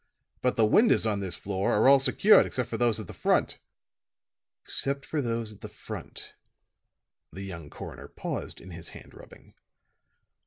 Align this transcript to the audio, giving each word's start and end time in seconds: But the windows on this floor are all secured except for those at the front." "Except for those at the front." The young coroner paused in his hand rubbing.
But 0.41 0.55
the 0.55 0.65
windows 0.65 1.05
on 1.05 1.19
this 1.19 1.35
floor 1.35 1.73
are 1.73 1.87
all 1.87 1.99
secured 1.99 2.47
except 2.47 2.69
for 2.69 2.77
those 2.79 2.99
at 2.99 3.05
the 3.05 3.13
front." 3.13 3.59
"Except 4.63 5.05
for 5.05 5.21
those 5.21 5.51
at 5.51 5.61
the 5.61 5.69
front." 5.69 6.33
The 7.31 7.43
young 7.43 7.69
coroner 7.69 8.07
paused 8.07 8.59
in 8.59 8.71
his 8.71 8.89
hand 8.97 9.13
rubbing. 9.13 9.53